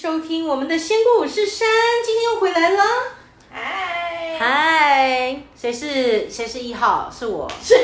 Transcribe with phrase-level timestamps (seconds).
[0.00, 1.68] 收听我们的仙姑五是山，
[2.02, 2.82] 今天又回来了。
[3.52, 7.12] 嗨，嗨，谁是谁是一号？
[7.14, 7.74] 是我，是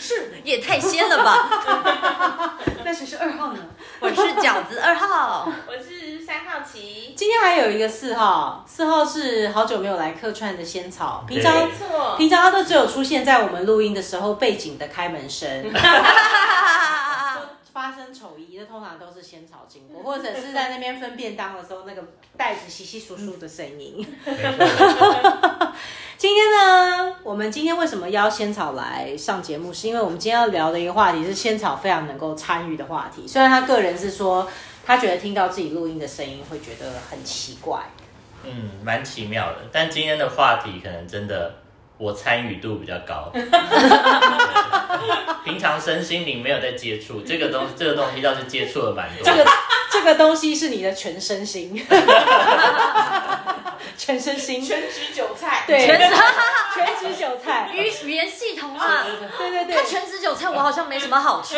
[0.00, 2.58] 是，也太仙了吧！
[2.82, 3.58] 那谁是二号呢？
[4.00, 11.68] 我是饺子二号，我是三号棋，今天还有一个四号，四号是好久没有来客串的仙草，平常
[12.16, 15.46] 平常他都只有出现在我们录音的时候背景的开门声。
[17.74, 22.04] 发生丑仪的通常都是仙草经过，或者是在那边分便当的时候，那个
[22.36, 24.06] 袋子稀稀疏疏的声音。
[26.16, 29.74] 今天呢，我们今天为什么邀仙草来上节目？
[29.74, 33.26] 是因为我们今天要聊的一个话题是仙草非常能够参与的话题。
[33.26, 34.48] 虽然他个人是说，
[34.86, 37.80] 他觉得听到自己录音的声音会觉得很奇怪。
[38.44, 39.58] 嗯，蛮奇妙的。
[39.72, 41.56] 但今天的话题可能真的
[41.98, 43.42] 我参与度比较高，对
[45.44, 49.24] 平常身心灵没有在接触这个东 这个东西，倒是接触了蛮多。
[49.24, 49.44] 这个
[49.90, 51.74] 这个东西是你的全身心，
[53.96, 56.16] 全身心，全职韭菜，对，全职。
[56.74, 59.06] 全职韭菜，语语言系统啊，
[59.38, 61.54] 对对对他，全职韭菜，我好像没什么好处。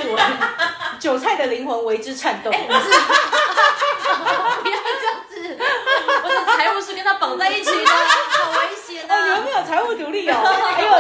[1.01, 2.53] 韭菜的灵魂为之颤动。
[2.53, 2.91] 不要这
[5.07, 5.59] 样子，
[6.23, 9.43] 我的财务是跟他绑在一起的，好危险哦，你们啊！
[9.43, 10.35] 没有财务独立哦，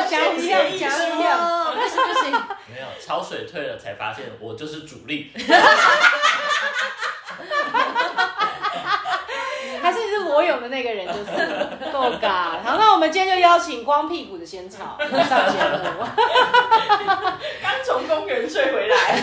[0.06, 1.38] 讲一样，讲一样。
[1.38, 2.30] 哦，不行不行，
[2.72, 5.32] 没有潮水退了，才发现我就是主力。
[9.82, 12.58] 还是你是裸泳的那个人，就是够嘎。
[12.64, 15.58] 好，那我们今天就邀请光屁股的仙草上节
[15.96, 16.04] 目。
[17.62, 18.96] 刚从公园睡回来，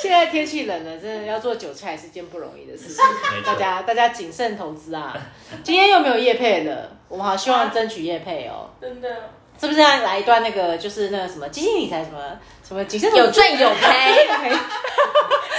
[0.00, 3.04] 现在天气冷了，真的要做韭菜是件不容易的事情。
[3.44, 5.14] 大家大家谨慎投资啊！
[5.62, 8.70] 今天又没有叶配了，我们好希望争取叶配哦。
[8.80, 9.08] 真的，
[9.60, 12.18] 是不是要来一段那个就是那个什么基金理财什么
[12.66, 14.26] 什么谨慎投资有赚有赔。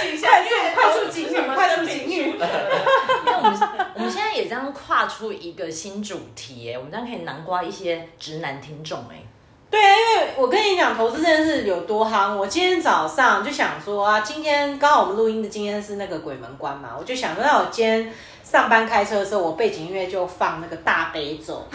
[0.02, 2.34] 快速快速警语，快速警语。
[2.34, 3.60] 因为我们
[3.94, 9.22] 我们现在也这样跨出一个新主题，哎，我们这样可以南瓜一些直男听众，哎，
[9.72, 12.36] 对啊，因为我跟你讲，投资这件事有多夯。
[12.36, 18.12] 我今天早上就想说啊，今天刚好我们录音的今天是那个鬼门关嘛，我就想说，那我今天
[18.44, 21.66] 上班开车的时候，我背景音乐就放那个大悲咒。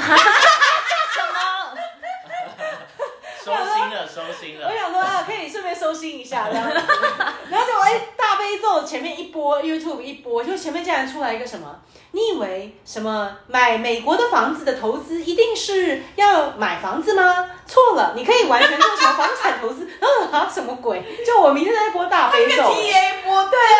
[3.48, 4.76] 收心了，收心了我。
[4.76, 6.74] 想说啊，可以顺便收心一下这样子。
[7.50, 11.80] 然后就哎、大悲咒前面一波，YouTube 一波，就前面竟然出来一个什么？
[12.12, 17.50] 你以为什么买美国的房子的投资一定是要买房子吗？
[17.68, 19.88] 错了，你可以完全做什么房产投资。
[20.00, 21.04] 然后啊，什么鬼？
[21.26, 22.74] 就我明天在播大悲咒。
[22.74, 23.78] T A 播对啊，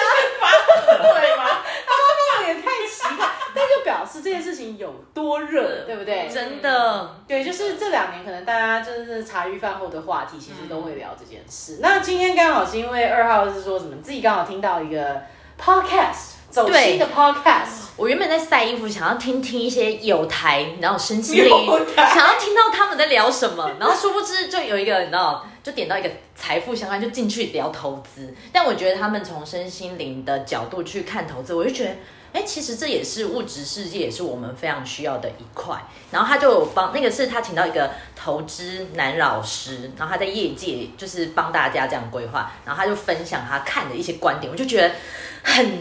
[1.02, 1.46] 对吗？
[2.40, 3.37] 那也太奇怪，但
[3.78, 6.28] 就表示这件事情有多热，对不对？
[6.28, 11.80] 真的，对，就是这两年可能大家就是茶余饭后的话题，其实都会聊这件事。
[11.82, 15.22] 那今天刚好是因为二号是说什么，自己刚好听到一个
[15.62, 21.50] podcast 走心的 podcast，我原本在晒衣服，想要听听一些有台，然后身心灵
[21.96, 28.34] 想要听到他们在聊什么，然后殊不知就有一个你知道，就点到一个财富相关，就进去聊投资。
[28.52, 31.92] 但我觉得他们从身心灵的角度去看投资，我就觉得。
[32.34, 35.76] 哎，其实这也是物质世界，也是我们非常需要的一块。
[36.12, 44.94] 然后他就有帮那个是他请到一个投资男老师，然后他在业界就是帮大家这样规划，然后他就分享他看的一些观点，我就觉得
[45.44, 45.80] 很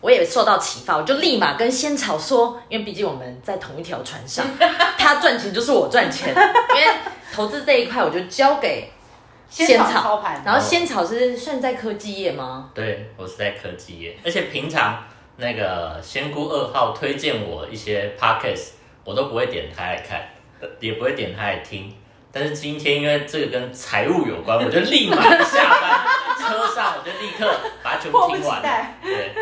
[0.00, 4.46] 我也受到启发，我就立马跟仙草说，因为毕竟我们在同一条船上，
[4.96, 6.96] 他赚钱就是我赚钱，因为
[7.32, 8.90] 投资这一块我就交给
[9.50, 12.70] 仙草操盘，然后仙草是算在科技业吗？
[12.72, 15.04] 对，我是在科技业，而且平常
[15.40, 18.72] 那个仙姑二号推荐我一些 podcast，
[19.04, 20.20] 我都不会点开来看，
[20.60, 21.92] 呃也不会点开来听。
[22.32, 26.06] 但是今天因为这个跟财务有关， 我就立马下班
[26.38, 27.52] 车上，我就立刻
[27.82, 28.62] 把它全部听完。
[29.02, 29.32] 对，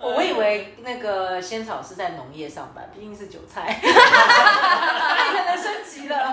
[0.02, 6.32] 我以为那个仙草是在农业上班，毕竟是韭菜，你可能升级了。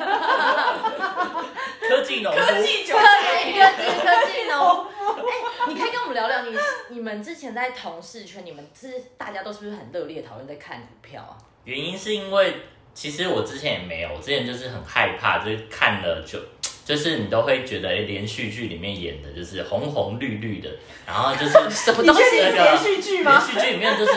[1.82, 5.32] 科技农夫，科技韭科菜，技科技科技农夫， 哎，
[5.68, 6.58] 你可以跟我们聊聊你
[6.90, 11.36] 你们之前在同事圈，你们是大家都是不是很热烈讨论在看股票啊？
[11.66, 12.62] 原因是因为
[12.94, 16.40] 其实我之前也没有，我之前就是很害怕，就是看了就
[16.88, 20.70] 就是你都会觉得，哎，连续剧里面演的就是红红绿绿的，
[21.06, 22.22] 然后就是 什么东西？
[22.40, 23.44] 连续剧连吗？
[23.46, 24.14] 续剧里面就是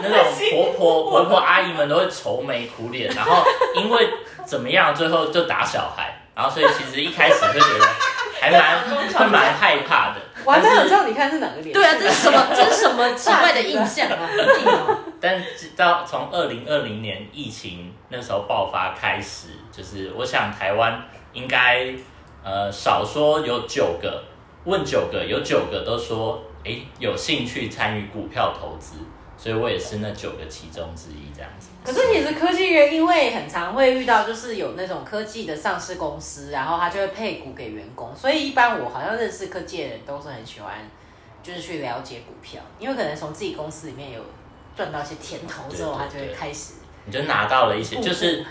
[0.00, 3.44] 那种 婆婆婆婆阿姨们都会愁眉苦脸，然后
[3.76, 4.08] 因为
[4.46, 7.86] 怎么样，最后就打小孩，然后所以其实一开始会觉得
[8.40, 8.80] 还蛮
[9.12, 10.22] 会蛮害怕的。
[10.46, 11.72] 我还没有但是知道你看是哪个连续。
[11.72, 12.46] 对啊，这是什么？
[12.56, 14.28] 这是什么奇怪的印象啊？
[15.20, 21.86] 但直到从二零二零年疫情那时候爆发开始，就是我想台湾应该
[22.44, 24.22] 呃少说有九个
[24.66, 28.96] 问九个，有九个都说，哎，有兴趣参与股票投资，
[29.36, 31.68] 所以我也是那九个其中之一，这样子。
[31.84, 40.74] 可是其实科技人因为很常会遇到，就是有那种科技的上市公司，然后他就会配股给员工，所以一般我好像认识科技的人都是很喜欢，
[41.42, 44.20] 就是去了解股票，因为可能从自己公司里面有
[44.76, 46.74] 赚到一些甜头之后，他就会开始。
[47.06, 48.42] 你就拿到了一些，就是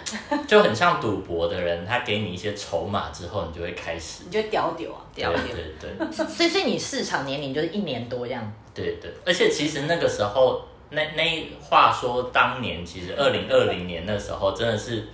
[0.47, 4.25] 就很像赌博的人，他给你一些筹码之后，你就会开始。
[4.25, 5.41] 你就屌屌啊，屌对
[5.79, 6.11] 对对。
[6.11, 10.61] 所以所以你市场年龄就是一年多这样，对对，而且其实那个时候，
[10.91, 15.07] 那那话说当年其实二零二零年那时候真的是，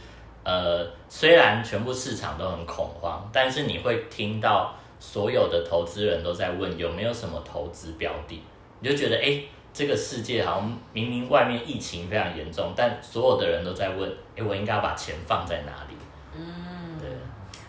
[0.44, 8.42] 呃，虽然全部市场都很恐慌，但是你会听到所有的投资人都在问有没有什么投资标的，
[8.82, 9.22] 你就觉得哎。
[9.24, 15.96] 诶这个世界好像明明外面疫情非常严重，但所有的人都在问：哎，我应该要把钱放在哪里？
[16.36, 17.10] 嗯，对。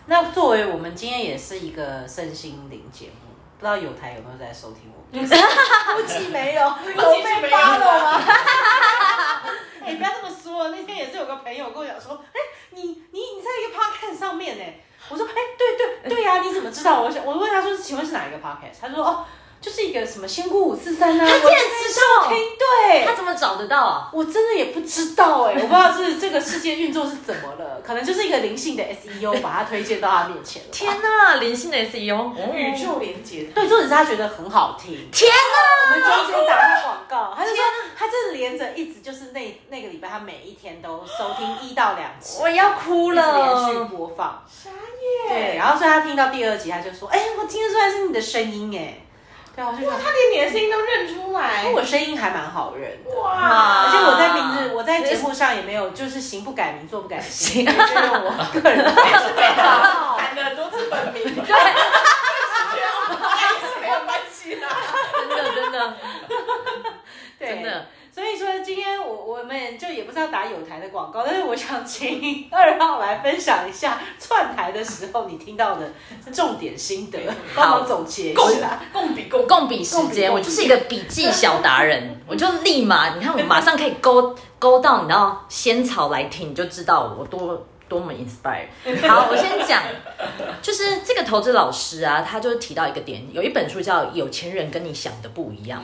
[0.07, 5.21] 那作为我们今天也是一个身心灵节目，不知道有台有没有在收听我们？
[5.27, 8.21] 估计没有，有被发了吗？
[9.83, 10.69] 哎、不要这么说。
[10.69, 12.39] 那天也是有个朋友跟我讲说，哎、
[12.71, 14.63] 你你你在一个 podcast 上面呢？
[15.09, 17.01] 我说，哎、对对对呀、你怎么知道？
[17.01, 18.79] 我想我问他说，请问是哪一个 podcast？
[18.81, 19.25] 他说，哦，
[19.61, 21.25] 就是一个什么仙姑五四三啊。
[21.25, 24.09] 他竟然知道听，对，他怎么找得到啊？
[24.11, 30.69] 我真的也不知道哎、我不知道是这个世界运作是怎么了，可能就是一个灵性的 SEO 把他推荐到他面前了。
[30.71, 35.09] 天哪，灵性的 SEO，哦宇宙连接，对，重点是他觉得很好听。
[35.11, 37.63] 天我们中间打他广告，他就说
[37.95, 43.81] 他这连着一直就是那那个礼拜，他每一天都收听一到两集，我要哭一直连续。
[43.95, 44.43] 播放。
[44.47, 44.69] 傻
[45.27, 45.55] 对，眼。
[45.57, 48.97] 然后所以他听到第二集，他就说：“哎、我听得出来是你的声音哎。”
[49.53, 53.09] 对啊，就觉得哇，他连你的声音都认出来，因为我声音还蛮好认的。
[53.19, 53.85] 哇！
[53.85, 59.79] 而且我在名字，我在节目上也没有，就是行不改名，坐不改姓， 就用我个人的还是被他
[60.17, 61.43] 喊了很多次本名，对， 也
[63.67, 64.69] 是没有关系啦。
[65.29, 65.93] 真的真的。
[67.37, 67.47] 对。
[67.49, 68.00] 真的，所
[68.33, 75.91] 以说今天我我们就也不是要打有台的广告，但是我想请二号来分享一下串台的时候你听到的
[76.31, 77.19] 重点心得，
[77.55, 78.79] 帮我总结一下。
[78.93, 88.67] 共比共共笔时间，我就是一个笔记小达人，我就立马，你看我马上可以勾勾到，你知道仙草来听，你就知道我多多么 inspire。
[89.05, 89.83] 好，我先讲，
[90.61, 95.83] 就是这个投资老师啊，他就提到一个点，有一本书叫《有钱人跟你想的不一样》，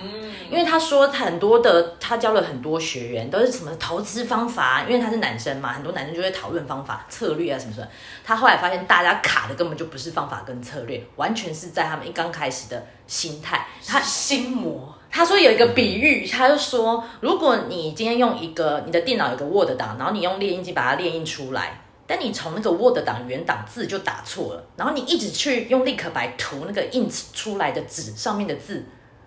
[0.50, 7.88] 因为他说很多的，他教了很多学员都是什么投资方法，因为他是男生嘛，很多男生就会讨论方法、策略啊什么什么。
[8.24, 13.68] 他后来发现，大家卡的根本就不是方法跟策略，完全是在他们一刚开始的心态。
[13.86, 28.86] 他他心魔，他说有一个比喻，他就说，如果你今天用一个你的电脑有个 Word 档，然后你用列印机把它列印出来，但你从那个 Word 档原档字就打错了，然后你一直去用立可白涂那个印出来的纸上面的字，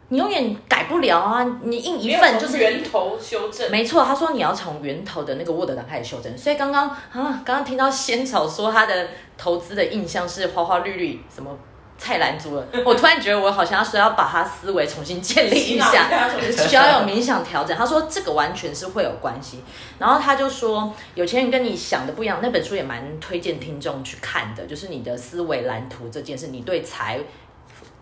[0.09, 1.61] 你永远改不了啊！
[1.63, 6.37] 你印一份就是源头修正，没错，他说你要从源头的那个 Word 档开始修正。
[6.37, 11.57] 所以刚刚啊，刚刚听到仙草说他的投资的印象是花花绿绿，什么
[12.01, 16.09] 菜篮族了，我突然觉得我好像要说要把他思维重新建立一下
[16.67, 17.77] 需要有冥想调整。
[17.77, 19.63] 他说这个完全是会有关系。
[19.99, 22.39] 然后他就说，有钱人跟你想的不一样。
[22.41, 27.21] 那本书也蛮推荐听众去看的，就是你的思维蓝图这件事，你对财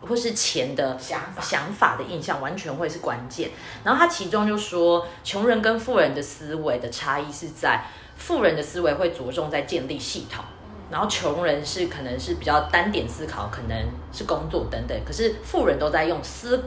[0.01, 3.51] 或是钱的想法的印象完全会是关键。
[3.83, 7.83] 然后他其中就说，穷人跟富人的思维的差异是在
[8.17, 10.45] 富人的思维会着重在建立系统，
[10.91, 13.77] 然后穷人是可能是比较单点思考，可能
[14.13, 14.99] 是工作等等。
[15.05, 16.65] 可是富人都在用思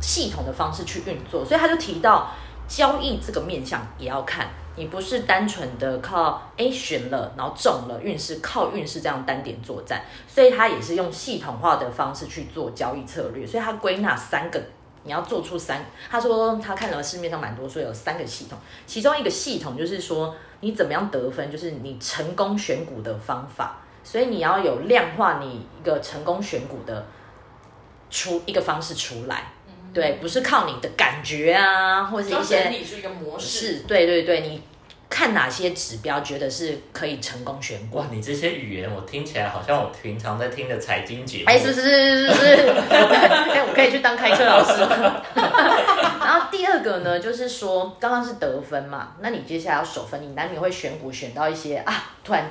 [0.00, 2.30] 系统的方式去运作，所以他就提到
[2.68, 4.48] 交易这个面向也要看。
[4.76, 14.60] 你不是单纯的靠 A 选了，然后中了运势，靠运势这样单点作战，所以他也是用系统化的方式去做交易策略，所以他归纳三个，
[15.04, 15.84] 你要做出三。
[16.10, 27.06] 他说他看了市面上蛮多，说有三个系统，其中一个系统就是说你怎么样得分，就是你成功选股的方法，所以你要有量化你一个成功选股的
[28.10, 29.52] 出一个方式出来。
[29.92, 33.46] 对，不是靠你的感觉啊，或者一些整理出一个模式。
[33.46, 34.60] 是，对对对，你
[35.08, 38.06] 看哪些指标觉得是可以成功选股哇，？
[38.10, 41.44] 你这些语言我听起来好像我平常在听的财经节目。
[41.46, 42.44] 哎，是是是是是，
[42.90, 44.80] 哎，我可以去当开课老师。
[46.24, 52.50] 然后第二个呢，就是说刚刚是得分嘛，那你接下来要守分，你难免会选股选到一些啊，突然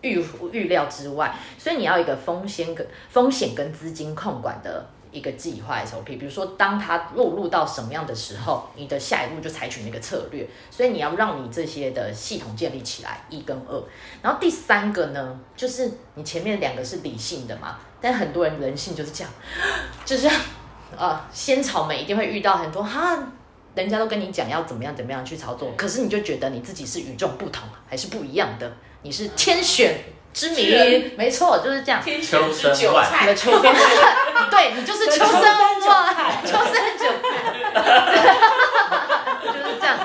[0.00, 10.48] 预预料之外，所以你要一个风险跟风险跟资金控管的一个计划 SOP，比如说当它落入到什么样的时候，你的下一步就采取那个策略。
[10.70, 13.82] 所以你要让你这些的系统建立起来，一跟二。
[14.22, 19.32] 然后第三个呢，就是你前面两个是理性的嘛，但很多人人性就是这样，
[20.04, 20.28] 就是
[20.96, 23.18] 呃，先草们一定会遇到很多哈。
[23.74, 28.70] 人家都跟你讲要怎么样怎么样去操作，可是你就觉得你自己是与众不同，还是不一样的？
[29.02, 29.96] 你是天选
[30.32, 32.00] 之谜，没错，就是这样。
[32.02, 33.62] 天秋选之韭生万菜你的， 秋生，
[34.50, 35.42] 对你就是秋生
[35.88, 37.30] 哇，秋生韭菜，
[39.42, 39.98] 就是这样。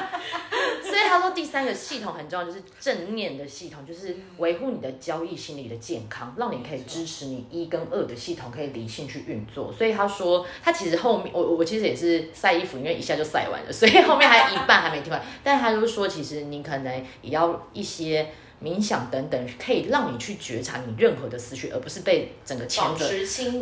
[0.82, 9.72] 所以他说第三个系统很重要，就是正念的系统，就是维护你的交易心理的健康，让你可以支持你一跟二的系统可以理性去运作。
[9.72, 15.22] 所以他说他其实后面我我其实也是晒衣服，因为一下就晒完了，所以后面还有一半还没听完。
[15.44, 18.32] 但他就说其实你可能也要一些。
[18.64, 23.08] 冥想等等，可以让你去觉察你任何的思绪，而不是被整个牵着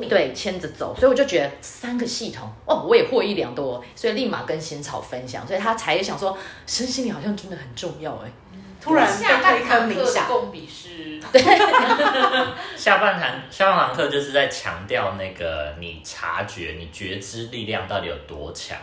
[0.07, 8.31] 对，牵着走，所以我就觉得三个系统哦，我也获益良多，所以立马跟仙草分享，所以他才想说，身心灵好像真的很重要哎。
[8.79, 11.21] 突然被下半推堂课的坑冥想，共笔是，
[12.75, 18.77] 下半堂下半堂课就是在强调那个你察觉、你觉知力量到底有多强。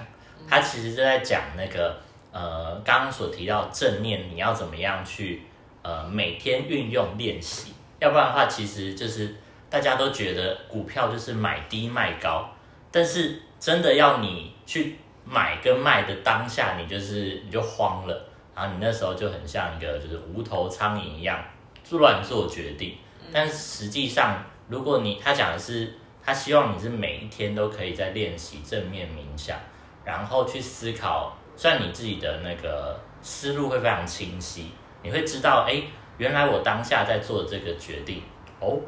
[0.49, 2.01] 他其实就在讲那个
[2.33, 5.43] 呃，刚刚所提到正念，你要怎么样去
[5.83, 9.35] 呃每天运用练习，要不然的话，其实就是
[9.69, 12.49] 大家都觉得股票就是买低卖高，
[12.91, 21.43] 但是真的要你去买跟卖的当下，你就是你就慌了，然后你那时候就很像一个就是无头苍蝇一样
[21.91, 22.97] 乱做决定。
[23.33, 25.93] 但实际上，如果你他讲的是，
[26.25, 29.57] 他希望你是每一天都可以在练习正面冥想，
[30.05, 34.73] 然后去思考，虽然你自己的那个思路会非常清晰，
[35.03, 35.83] 你会知道，哎，
[36.19, 38.23] 原来我当下在做这个决定，
[38.61, 38.79] 哦，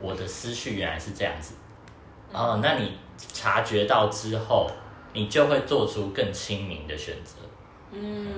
[0.00, 1.54] 我的思绪原来是这样子，
[2.32, 4.70] 哦，那你察觉到之后，
[5.12, 7.36] 你就会做出更清明的选择。
[7.92, 8.28] 嗯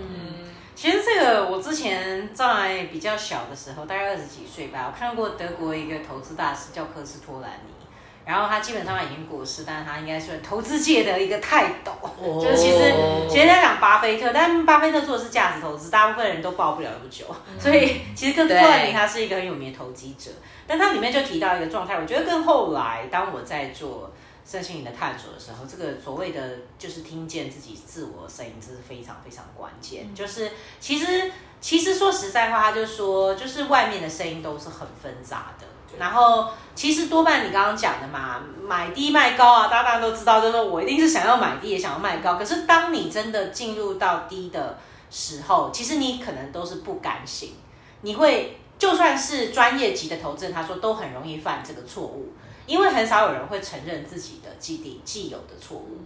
[0.75, 7.87] 其实这个我之前在比较小的时候，大概二十几岁吧，我看过德国一个投资大师叫科斯托兰尼，
[8.25, 11.93] 然后他基本上已经过世，但是他应该算投资界的一个泰斗，
[12.41, 12.95] 就是其实
[13.29, 17.27] 其实在讲巴菲特，但巴菲特做的是价值投资，大部分人都抱不了那么久，
[17.59, 20.31] 所以其实科斯托兰尼他是一个很有名的投机者，
[20.67, 24.11] 但他里面就提到一个状态，我觉得跟后来当我在做。
[24.47, 30.15] 身心灵的探索的时候，这个所谓的就是听见自己自我的声音，这是非常非常关键。
[30.15, 35.65] 就是其实其实说实在话，他就说，就是外面的声音都是很纷杂的。
[35.99, 42.37] 然后其实多半你刚刚讲的嘛，买低卖高啊，大家当然都知道，就是我一定是想要买低也想要卖高。
[42.37, 44.79] 可是当你真的进入到低的
[45.11, 47.55] 时候，其实你可能都是不甘心，
[48.03, 52.33] 你会就算是专业级的投资人，他说都很容易犯这个错误。
[52.67, 55.99] 因为很少有人会承认自己的既定既有的错误，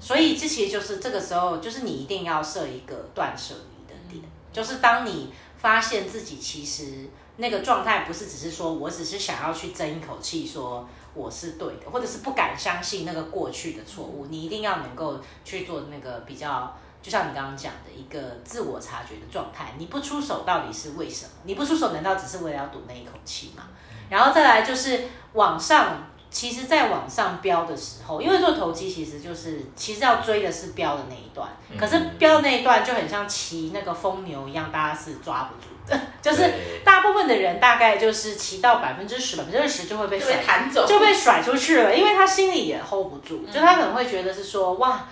[0.00, 16.72] 所以这其实就是这个时候，就是你一定要设一个断舍离的点，就是当你发现自己其实那个状态不是只是说我只是想要去争一口气，说我是对的，或者是不敢相信那个过去的错误，你一定要能够去做那个比较。
[17.02, 21.30] 就像你刚刚讲的一个自我察觉的状态，你不出手到底是为什么？
[21.44, 23.62] 你不出手难道只是为了要赌那一口气吗？
[24.10, 25.96] 然后再来就是往上，
[26.30, 45.06] 其实在往上飙的时候，因为做投机其实就是其实要追的是飙的那一段，可是飙的那一段就很像骑那个疯牛一样，大家是抓不住的， 就是大部分的人大概就是骑到百分之十、百分之二十就会被就甩被弹走，就被甩出去了，因为他心里也 hold 不住，就他可能会觉得是说哇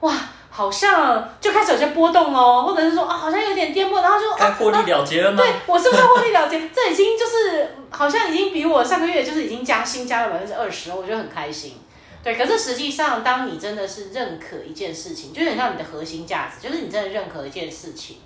[0.00, 0.14] 哇，
[0.50, 5.38] 好像就开始有些波动哦，或者是说啊，好像有点颠簸，然后就啊该获利了结了吗？
[5.42, 6.68] 对我是不是获利了结？
[6.74, 11.80] 这已经就是好像已经比我上个月就是已经加薪加了百分之二十了，我觉得很开心。
[12.22, 18.18] 对，可是实际上，当你真的是认可一件事情，就有点像你的核心价值，就是你真的认可一件事情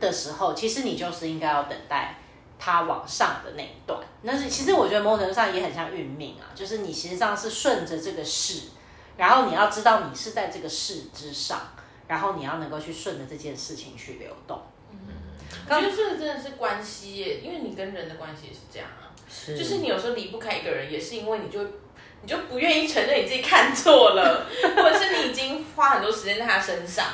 [0.00, 2.16] 的时候，其实你就是应该要等待
[2.58, 3.98] 它往上的那一段。
[4.22, 8.68] 那是其实我觉得某种程度上也很像运命啊，就是你实际上是顺着这个势，
[9.16, 11.60] 然后你要知道你是在这个事之上，
[12.08, 14.60] 然后你要能够去顺着这件事情去流动。
[15.68, 19.56] 我觉得这个真的是关系耶，因为你跟人的关系也是这样啊，是。
[19.56, 21.62] 就是你有时候离不开一个人，也是因为你就
[22.22, 27.06] 你就不愿意承认你自己看错了， 或者是你已经花很多时间在他身上，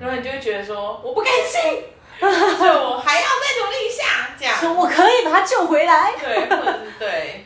[0.00, 1.84] 然后你就会觉得说我不甘心，
[2.20, 4.56] 就我还要再努力一下，这样。
[4.58, 6.14] 说我可以把他救回来。
[6.18, 7.44] 对，或者是对，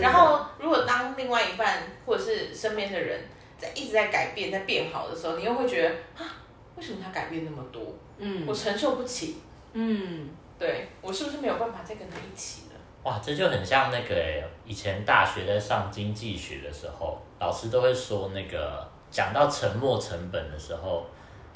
[0.00, 3.20] 然后，如果当另外一半或者是身边的人
[3.58, 6.28] 在一直在改变、在变好的时候，你又会觉得啊，
[6.76, 7.82] 为什么他改变那么多？
[8.18, 9.40] 嗯我承受不起。
[9.72, 10.28] 嗯，
[10.58, 12.76] 对我是不是没有办法再跟他一起了？
[13.04, 21.06] 哇，这就很像那个欸以前大学在上经济学的时候，老师都会说那个讲到沉没成本的时候，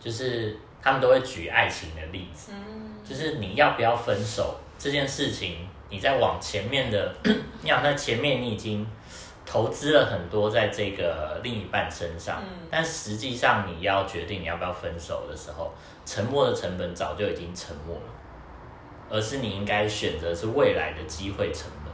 [0.01, 2.53] 就是他们都会举爱情的例子，
[3.07, 7.15] 就是你要不要分手这件事情，你在往前面的，
[7.63, 8.85] 你想在前面你已经
[9.47, 15.73] 投资了很多在这个另一半身上，但实际上你要决定你要不要分手的时候，
[16.05, 18.03] 沉默的成本早就已经沉默了。
[19.09, 21.93] 而是你应该选择是未来的机会成本。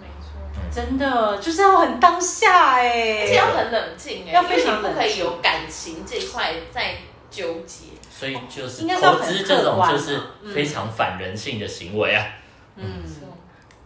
[0.00, 6.96] 没错，真的就是要很当下哎、而且要很冷静哎，要非常不可以有感情这一块在
[7.30, 7.84] 纠结。
[8.10, 10.18] 所以就是投资这种就是
[10.52, 12.26] 非常反人性的行为啊。
[12.78, 13.02] 嗯，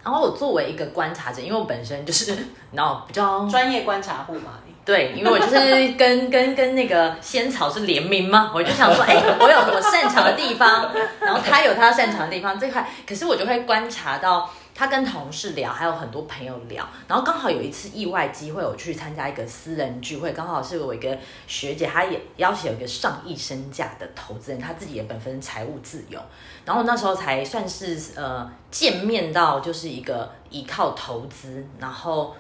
[0.03, 2.37] 然后我作为一个观察者，因为我本身就是，
[2.73, 10.91] 然后比较专业观察户嘛，对，因为我就是跟跟跟那个仙草是联名嘛，我就想说，哎、 我有我擅长的地方，
[11.21, 14.51] 然后他有他擅长的地方，这块，可是我就会观察到
[14.81, 21.15] 他跟同事聊，还有很多朋友聊，然后刚好有一次意外机会，我去参加一个私人聚会，刚好是我一个
[21.47, 26.19] 学姐，她也邀请有一个上亿身价的投资人，他自己也本身财务自由，
[26.65, 32.35] 然后那时候才算是呃见面到就是一个依靠投资，然后。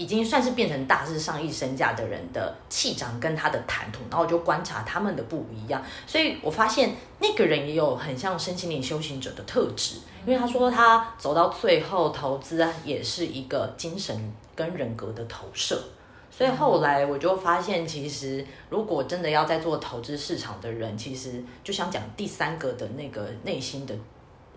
[0.00, 9.96] 已经算是变成大致上亿身价的人的气场跟他的谈吐，然后我就观察他们的不一样，所以我发现那个人也有很像身心灵修行者的特质，
[10.28, 14.14] 因为他说他走到最后投资啊也是一个精神
[14.54, 15.82] 跟人格的投射，
[16.30, 23.94] 所以后来我就发现，其实如果真的要在做投资市场的人，其实就想讲第三个的那个内心的。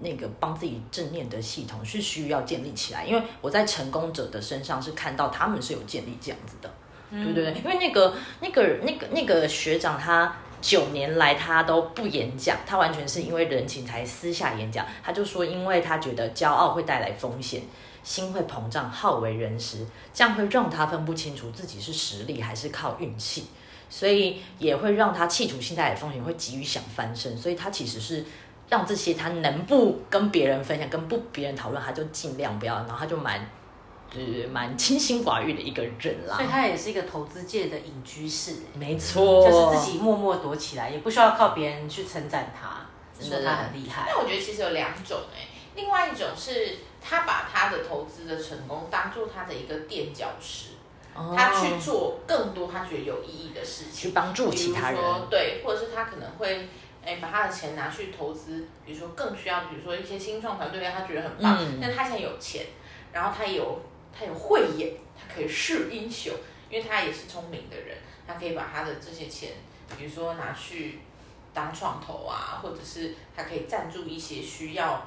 [0.03, 6.67] 那个帮自己正念的系统是需要建立起来，因为我在成功者的身上是看到他们是有建立这样子的，
[7.11, 7.53] 对不对？
[7.53, 14.85] 因为那个那个那个那个学长他九年来他都不演讲，他完全是因为人情才私下演讲。
[15.03, 17.63] 他就说，因为他觉得骄傲会带来风险，
[18.03, 23.47] 心会膨胀，好为人师，这样会让他分不清楚自己是实力还是靠运气，
[23.89, 27.35] 所以也会让他企图性带来风险，会急于想翻身。
[27.37, 28.23] 所以他其实是
[28.69, 33.45] 让这些他能不跟别人分享，跟不别人讨论，他就尽量不要，然后他就蛮。
[34.11, 36.35] 就是蛮清心寡欲的一个人啦。
[36.35, 42.85] 所以，他也是一个投资界的隐居士，没错，就是自己默默躲起来，也不需要靠别人去称赞他，
[43.17, 43.37] 真的。
[43.37, 44.05] 说他很厉害。
[44.07, 50.71] 那我觉得其实有两种哎、另外一种是他把他的投资的成功当做他的一个垫脚石，
[51.15, 51.33] 哦。
[51.35, 54.99] 他去做更多他觉得有意义的事情，去帮助其他人。
[54.99, 56.67] 说对，或者是他可能会。
[57.03, 61.79] 哎，把他的钱拿去投资，比如说更需要，比如说一些新创团队啊，他觉得很棒，嗯。
[61.81, 62.63] 但他现在有钱，
[63.11, 63.81] 然后他有
[64.17, 66.33] 他有慧眼，他可以识英雄，
[66.69, 67.97] 因为他也是聪明的人，
[68.27, 69.51] 他可以把他的这些钱，
[69.97, 70.99] 比如说拿去
[71.53, 75.05] 当创投啊，或者是他可以赞助一些需要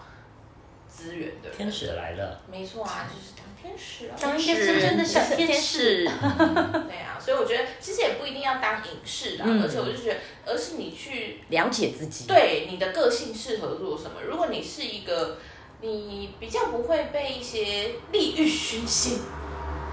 [0.88, 1.56] 资源的人。
[1.56, 4.16] 天使来了，没错啊，就是当天使啊。
[4.20, 6.04] 当一个真正的小天使使，
[6.86, 14.20] 对啊，所以我觉得其实也不一定要当影视啦，嗯而且我就觉得，而是你去了解自己，，对你的个性适合做什么。
[14.26, 15.38] 如果你是一个
[15.84, 19.18] 你比较不会被一些利欲熏心，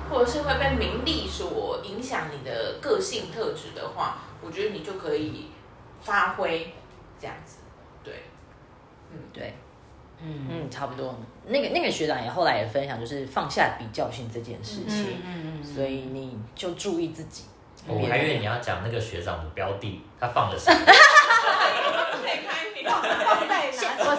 [0.09, 5.47] 或者是会被名利所影响你的个性特质的话，我觉得你就可以
[6.01, 6.73] 发挥
[7.19, 7.57] 这样子。
[8.01, 8.23] 对，
[9.11, 9.53] 嗯对，
[10.23, 11.13] 嗯嗯，差不多。
[11.45, 17.43] 那个那个学长也后来也分享，就是放下比较性这件事情，嗯嗯所以你就注意自己。
[17.85, 20.79] 我还以为你要讲那个学长的标的，他放了什么？
[20.87, 22.85] 可以开明。
[22.85, 23.01] 放
[23.47, 24.09] 在现哪？
[24.09, 24.15] 我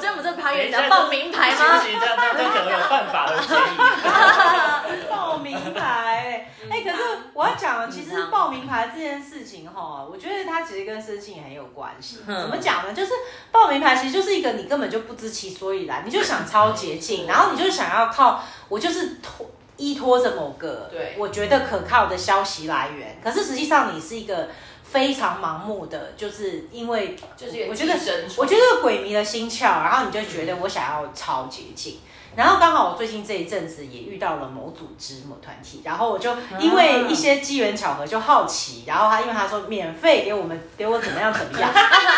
[0.54, 1.78] 真不是拍给你要报名牌吗？
[1.78, 5.06] 不行这样这样这可能有犯法的嫌疑。
[5.10, 12.18] 报名牌，哎、可是我要讲，其实嗯报名牌这件事情哈，我觉得它其实跟生性也很有关系。
[12.26, 12.92] 嗯怎么讲呢？
[12.92, 13.12] 就是
[13.50, 24.48] 报名牌其实就是一个你根本就不知其所以然，你就想超捷径，然后你就想要靠我就是托依托着某个对我觉得可靠的消息来源，可是实际上你是一个
[24.92, 27.94] 非常盲目的，就是因为就是我觉得
[28.36, 31.98] 我觉得鬼迷了心窍，然后你就觉得我想要超捷径。
[32.36, 41.70] 然后刚好我最近这一阵子也遇到了某组织、某团体，然后我就因为一些机缘巧合就好奇，然后他因为他说免费给我们给我怎么样怎么样，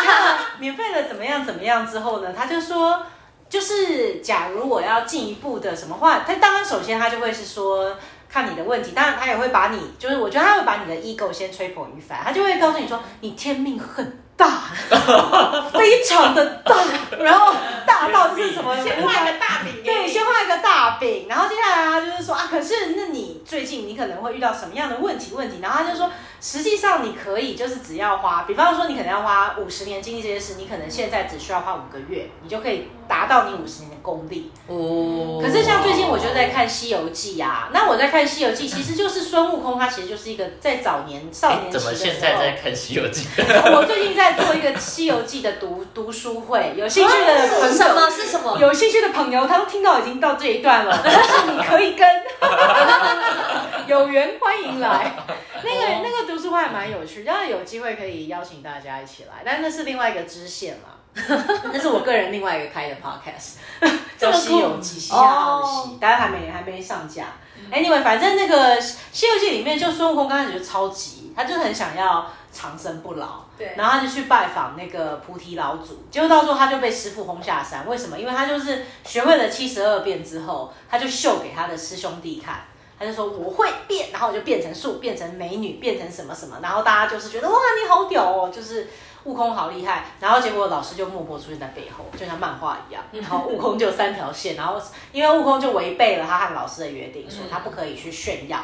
[0.59, 3.03] 免费的怎么样怎么样之后呢，他就说
[3.49, 7.95] 就是假如我要进一步的什么话，他当然首先他就会是说。
[8.35, 14.63] 看你的问题，当然他也会把你，就是我觉得他会把你的 ego 先吹捧一番，他就会告诉你说你天命很大，
[15.71, 16.75] 非常的大，
[17.17, 17.53] 然后
[17.87, 25.33] 大到就是什么， 先画一个大饼对，先画一个大饼，然后接下来他就是说啊，可是那你最近你可能会遇到什么样的问题？
[25.33, 26.11] 问题，然后他就说，
[26.45, 34.51] 实际上你可以就是只要花，比方说你可能要花五十年经历这些事，你可能现在只需要花五个月，你就可以达到你五十年的功力。
[34.67, 41.91] 哦可是像最近我就在看《西游记》啊，那我在看《西游记》，其实就是孙悟空，他其实就是一个在早年少哎年期的时候。
[41.91, 43.27] 怎么现在在看《西游记》？
[43.75, 48.07] 我最近在做一个《西游记》的读读书会，有兴趣的朋友是什么？
[48.11, 48.55] 是什么？
[48.61, 52.07] 有兴趣的朋友，他都听到已经到这一段了， 但是你可以跟，
[53.87, 55.11] 有缘欢迎来。
[55.63, 60.89] 那个那个读书会还蛮有趣，当然有机会可以邀请大家一起来，但那是另外一个支线嘛。
[61.71, 63.53] 那是我个人另外一个开的 podcast，
[64.17, 67.27] 叫《西游记》，西夏号的西，当然还没还没上架。
[67.71, 68.75] Anyway，反正那个
[69.13, 77.87] 《西游记》里面，就孙悟空刚开始就超级，他就很想要长生不老，对然后他就去拜访那个菩提老祖，结果到时候他就被师傅轰下山。
[77.87, 78.19] 为什么？
[78.19, 82.65] 因为他就是学会了七十二变之后，他就秀给他的师兄弟看，
[82.99, 88.87] 他就说我会变，然后我就变成树，变成美女，变成什么什么，然后大家就是觉得哇你好屌哦，就是。
[89.25, 93.03] 悟空好厉害，然后结果老师就默默出现在背后，就像漫画一样。
[93.11, 94.79] 然后悟空就三条线，然后
[95.11, 98.59] 因为悟空就违背了他和老师的约定，说他不可以去炫耀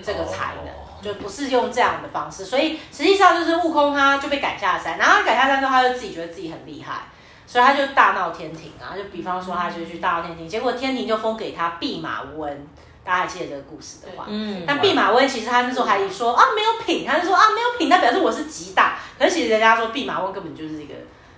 [0.00, 2.44] 这个才能，就不是用这样的方式。
[2.44, 7.08] 所以实际上就是悟空他就被赶下山，然后他赶下山之后，他就自己觉得自己很厉害，
[7.44, 8.94] 所以他就大闹天庭啊。
[8.96, 12.64] 就比方说，他就去大闹天庭，结果天庭就封给他弼马温。
[13.04, 18.98] 大家还记得这个故事的话，嗯但弼马温其实他那时候还说啊没有品，他就说啊没有品，那表示我是极大。
[19.18, 20.94] 可是其实人家说弼马温根本就是一个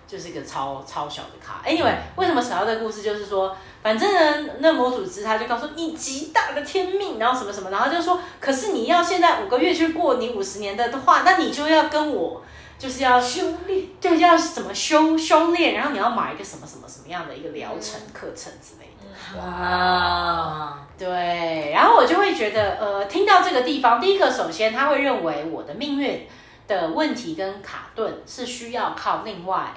[0.06, 1.60] 就是一个超超小的咖。
[1.68, 3.02] Anyway，为什么想到这个故事？
[3.02, 12.40] 就是说，反正呢，那魔组织他就告诉你极大的天命，然后什么什么，然后就说，可是你要现在五个月去过你五十年的话，那你就要跟我
[12.78, 18.95] 就是要修炼，对，要怎么修修炼，然后你要买一个什么什么什么样的一个疗程课程之类的。
[19.38, 26.26] 哇，对，然后我就会觉得，呃，听到这个地方，第一个，首先他会认为我的命运
[26.68, 29.72] 的问题跟卡顿是需要靠另外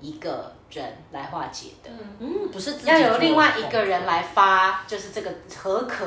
[0.00, 6.06] 一个人来化解的，嗯，不是要有另外一个人来发，就是这个合可，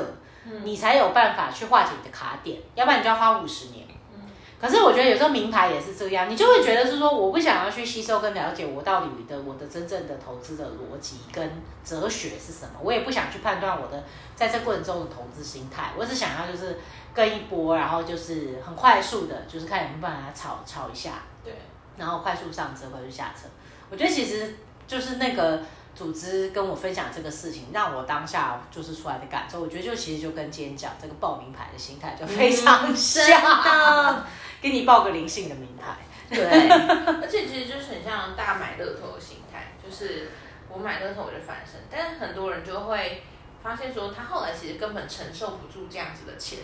[0.62, 3.86] 你才有办法去化解你的卡点，要不然你就要花五十年。
[4.64, 11.50] 可是我觉得有时候名牌也是这样，你就会觉得是说，我不想要去吸收跟了解我到底的我的真正的投资的逻辑跟
[11.84, 14.02] 哲学是什么，我也不想去判断我的
[14.34, 16.78] 在这过程中的投资心态，我只想要就是
[17.12, 21.52] 跟一波，然后就是很快速的，就是看有没有办法炒炒一下，对，
[21.98, 23.46] 然后快速上车，快速下车。
[23.90, 24.54] 我觉得其实
[24.86, 25.60] 就是那个
[25.94, 29.60] 组织跟我分享这个事情，让我当下就是出来的感受。
[29.60, 34.24] 我觉得就其实就跟今天讲这个报名牌的心态就非常像，
[34.60, 35.96] 给你报个灵性的名牌。
[36.28, 40.30] 对，而且其实就是很像大家买乐透的心态，就是
[40.68, 43.22] 我买乐透我就翻身，但是很多人就会
[43.62, 46.60] 发现说，他后来其实根本承受不住这样子的钱，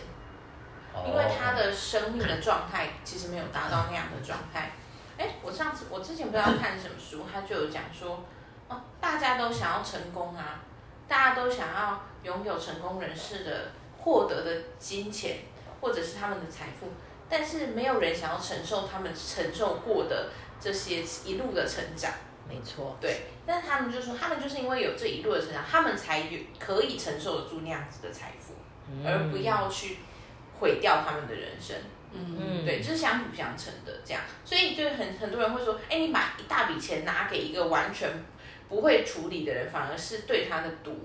[1.07, 4.71] 因为他的生命的状态其实没有达到那样的状态。
[5.17, 8.25] 哎，我上次我之前不知道看什么书，他就有讲说，
[8.71, 10.61] 哦，大家都想要成功啊，
[11.07, 15.39] 大家都想要拥有成功人士的获得的金钱
[15.81, 16.87] 或者是他们的财富，
[17.29, 20.29] 但是没有人想要承受他们承受过的
[20.59, 22.11] 这些一路的成长。
[22.47, 28.53] 没错，对，但他们就说，他们就是因为有这一路的成长，他们才有可以承受得住那样子的财富，
[29.05, 29.99] 而不要去
[30.59, 31.77] 毁掉他们的人生。
[32.11, 32.65] 嗯，嗯。
[32.65, 38.09] 对，就是相辅相成的这样，所以就很很多人会说，哎，你把一大笔钱拿给一个完全
[38.71, 40.95] 不会处理的人，反而是对他的毒。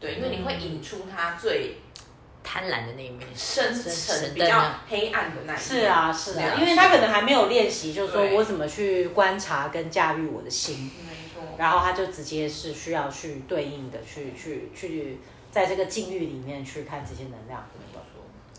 [0.00, 1.76] 对，因为你会引出他最
[2.42, 5.58] 贪婪的那一面，深深层、比较的黑暗的那一面。
[5.58, 11.46] 是啊，是啊，因为他可能还没有练习，就是说我怎么去观察跟驾驭我的心，没错。
[11.58, 15.18] 然后他就直接是需要去对应的去去去，
[15.50, 18.00] 在这个境遇里面去看这些能量活动。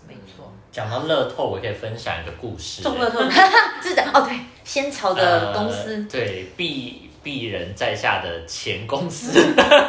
[0.07, 2.83] 没错，讲到乐透，我可以分享一个故事。
[2.83, 3.21] 中乐透
[3.81, 9.31] 是的，哦对，仙草的公司呃，对鄙鄙人在下的前公司，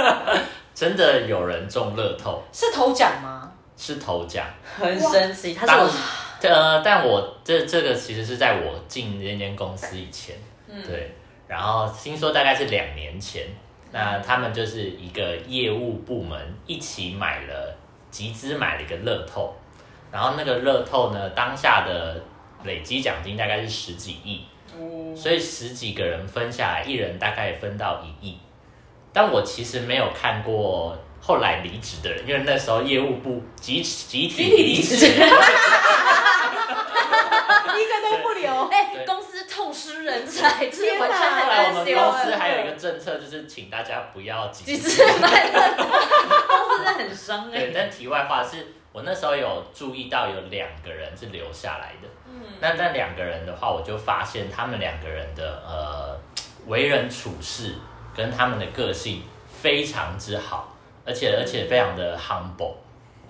[0.75, 3.53] 真的有人中乐透，是头奖吗？
[3.77, 4.47] 是头奖。
[4.79, 5.90] 很神奇，他是我
[6.49, 10.37] 呃，但我这这个其实是在我进那间公司以前，
[10.68, 10.83] 嗯。
[10.87, 11.14] 对，
[11.47, 13.47] 然后听说大概是两年前，
[13.92, 17.77] 那他们就是一个业务部门一起买了
[18.11, 19.55] 集资买了一个乐透，
[20.11, 22.21] 然后那个乐透呢，当下的
[22.64, 24.45] 累积奖金大概是十几亿，
[24.79, 25.15] 哦。
[25.17, 28.39] 所以十几个人分下来，一人大概分到一亿。
[29.13, 35.09] 但我其实没有看过后来离职的人，因为那时候业务部集集体离职， 一
[37.87, 38.67] 个都不留。
[38.69, 39.05] 哎，对。
[39.05, 45.75] 公司痛失失人才，就是完全天哪后来我们公司还有一个政策，就是请大家不要几几次买的，
[46.49, 52.09] 公司真的很伤哎、对，但题外话是我那时候有注意到有两个人是留下来的。
[52.27, 56.19] 嗯，那那两个人的话，我就发现他们两个人的呃
[56.69, 57.75] 为人处事
[58.15, 60.77] 跟他们的个性非常之好，
[61.07, 62.75] 而且而且非常的 humble。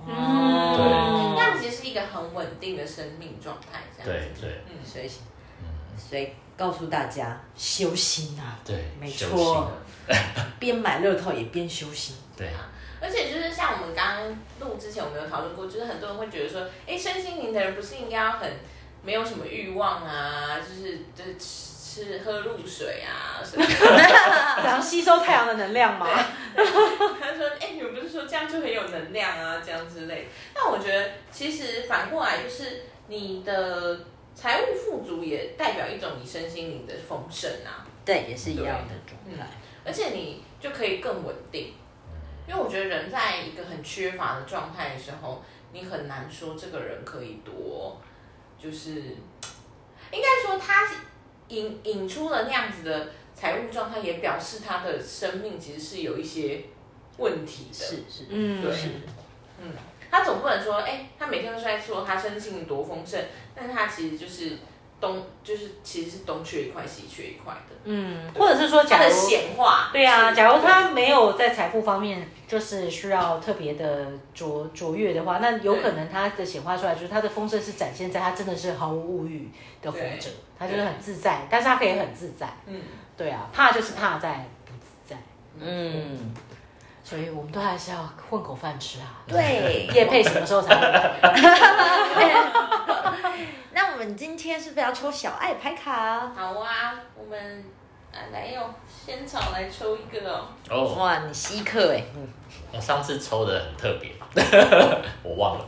[0.07, 0.77] 嗯。
[0.77, 0.85] 对。
[1.37, 4.41] 那其实是一个很稳定的生命状态，这样子。
[4.41, 4.61] 对对。
[4.69, 5.09] 嗯，所以
[5.97, 9.71] 所以告诉大家，修心啊，对，没修错
[10.09, 10.17] 行，
[10.61, 12.17] 边买乐透也边修心。
[12.37, 14.29] 对啊，而且就是像我们刚刚
[14.61, 18.51] 录之前，我们有讨论过，就是很多人会觉得说，哎，身心灵的人不是应该要很
[19.03, 23.73] 没有什么欲望啊，就是就是吃吃喝露水啊什么的。
[24.65, 26.09] 然后吸收太阳的能量嘛。
[26.57, 34.01] 他说：“哎、你们不是说这样就很有能量啊，这样之类的。”但我觉得其实反过来就是你的
[34.35, 39.47] 财务富足也代表一种你身心灵的丰盛啊，对，也是一样的状态。
[39.85, 41.75] 而且你就可以更稳定。
[42.49, 48.01] 因为我觉得人在一个很缺乏的状态的时候，你很难说这个人可以多，
[48.59, 48.91] 就是
[50.11, 50.91] 应该说他
[51.49, 56.65] 引引出了那样子的财务状态，也表示他的生命其实是有一些
[57.19, 57.75] 问题的。
[57.75, 58.73] 是是，嗯，对
[59.63, 59.73] 嗯，
[60.13, 63.19] 他总不能说，哎、他每天都是在说他生性多丰盛，
[63.55, 64.59] 但是他其实就是
[65.01, 67.75] 东，就是其实是东缺一块，西缺一块的。
[67.85, 82.47] 嗯，或者是说，他的假如显化，对啊，假如他没有在财富方面就是需要特别的卓卓越的话，那有可能他的显化出来就是他的丰盛是展现在他真的是毫无物欲的活着，他就是很自在，但是他可以很自在。
[82.67, 82.81] 嗯，
[83.17, 85.17] 对啊，怕就是怕在不自在，
[85.59, 86.33] 嗯，
[87.05, 89.07] 所以我们都还是要混口饭吃啊。
[89.27, 89.89] 对。
[89.93, 90.75] 叶配什么时候才？
[93.73, 96.31] 那我们今天是不是要抽小爱牌卡？
[96.35, 97.65] 好啊，我们
[98.13, 100.47] 啊来用仙草来抽一个哦。
[100.71, 102.29] 哦，哇，你稀客哎，嗯
[102.73, 104.13] 我上次抽的很特别，
[105.23, 105.65] 我忘了，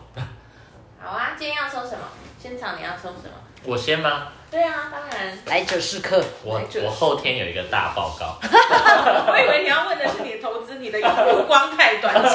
[1.03, 2.05] 好啊，今天要抽什么？
[2.45, 3.31] 仙草你要抽什么？
[3.65, 4.29] 我先吗？
[4.51, 5.39] 对啊，当然。
[5.47, 6.23] 来者是客。
[6.43, 12.35] 我我后天有一个大报告， 我以为你要问的是你的投资，你的目光太短浅，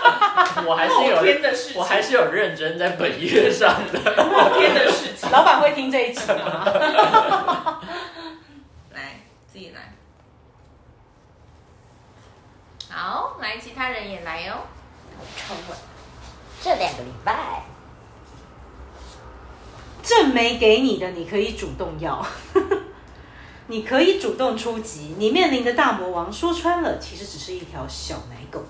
[0.64, 3.98] 我还是有天有，的事情，我还是有认真在本月上的。
[4.16, 5.30] 后天的事情。
[5.30, 6.64] 老板会听这一集吗？
[8.94, 9.20] 来，
[9.52, 9.92] 自己来。
[12.88, 14.64] 好，来，其他人也来哦。
[15.36, 15.76] 抽了
[16.62, 17.62] 这两个礼拜，
[20.04, 22.24] 正没给你的，你可以主动要。
[23.66, 28.62] 你可以主动出击，你面临的大魔王说穿了，其实只是一条小奶狗，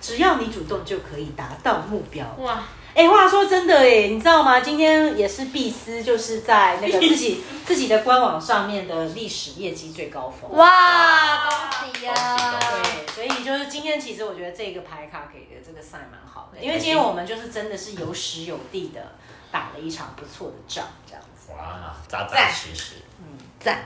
[0.00, 2.24] 只要你主动就可以达到目标。
[2.38, 2.62] 哇，
[2.94, 4.60] 哎，话说真的哎，你知道吗？
[4.60, 10.48] 今天也是碧斯，就是在那个自己自己的官网上面的历史业绩最高峰。
[10.56, 11.48] 哇，
[11.80, 19.16] 恭喜呀、对，所以就是今天，其实我觉得这个牌卡给的这个 sign 蛮好的，因为今天我们就是真的是有史有地的
[19.50, 21.52] 打了一场不错的仗，这样子。
[21.52, 22.94] 哇，扎扎实实。
[23.18, 23.84] 嗯赞。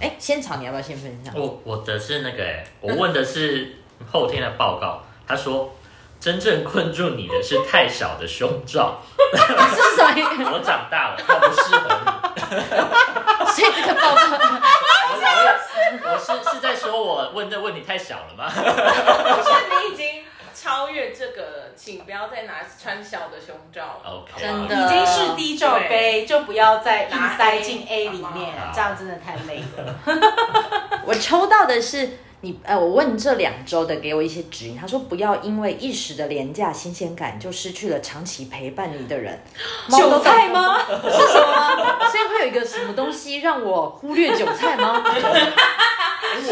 [0.00, 1.34] 哎，仙草你要不要先分享？
[1.34, 3.76] 我我的是那个、欸，我问的是
[4.10, 5.74] 后天的报告，他说
[6.20, 9.00] 真正困住你的是太小的胸罩，
[9.34, 10.04] 是什
[10.38, 10.52] 么？
[10.52, 12.10] 我长大了，它不适合你。
[13.52, 15.16] 所以这个报告，我
[16.04, 18.44] 我我是是在说我问的问题太小了吗？
[18.54, 24.10] 我说你已经超越这个，请不要再拿穿小的胸罩了。
[24.10, 24.74] OK，真的。
[24.74, 29.94] 已经是低罩杯，就不要再硬塞进 A 里面，这样真的太累了。
[31.06, 39.38] 我抽到的是你，呃，我问这两周的给我一些指引，他说不要因为一时的廉价新鲜感就失去了长期陪伴你的人。
[39.90, 40.78] 韭菜吗？
[40.88, 40.88] 是
[41.32, 41.98] 什么？
[42.10, 45.04] 所以会有一个什么东西让我忽略韭菜吗？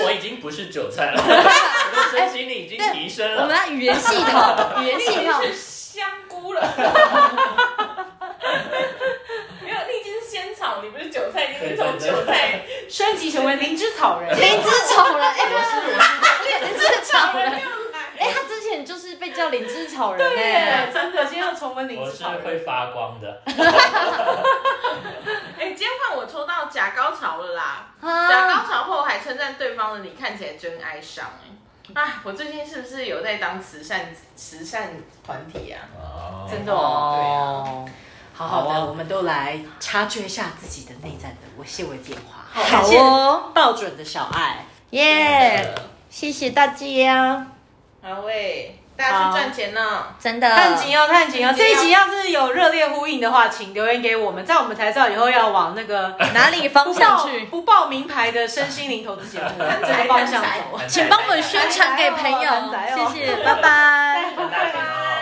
[0.04, 3.56] 我已经不是韭菜了，我的身心灵已经提升了我们。
[3.56, 6.60] 的语言系统，语言系统是香菇了。
[10.58, 14.28] 草，你不是韭菜，你已经从韭菜升级成为灵芝草人。
[14.38, 15.90] 灵芝草人，哎，我是我
[16.66, 17.52] 灵芝草人，
[18.18, 20.90] 哎，他之前就是被叫灵芝草人对哎，。
[20.92, 22.42] 真的，今天要重温是我是灵芝草人。
[22.44, 23.42] 会发光的。
[25.58, 27.86] 哎，今天换我抽到假高潮了啦！
[28.02, 31.46] 假啊，高潮后还称赞对方的你看起来真哀伤哎。
[31.94, 34.90] 啊，我最近是不是有在当慈善慈善
[35.24, 35.80] 团体啊？
[35.98, 37.88] 哦真的哦，对啊哦，
[38.38, 42.44] 好好的，我们都来察觉一下自己的内在的我细微变化。
[42.52, 44.64] 好感谢哦，爆准的小爱。
[44.90, 45.74] 耶，
[46.08, 47.46] 谢谢大家。
[48.00, 50.06] 好喂，大家去赚钱呢。
[50.20, 50.48] 真的。
[50.54, 51.48] 看紧哦，看紧哦！
[51.48, 57.46] 看紧哦这一集要是有热烈呼应的话，请留言给我们，这样我们才知道以后要往那个哪里方向去？
[57.46, 59.48] 不报名牌的身心灵投资节目
[59.82, 60.80] 这个方向走。
[60.86, 62.50] 请帮我们宣传给朋友
[63.12, 65.17] 谢谢，拜拜。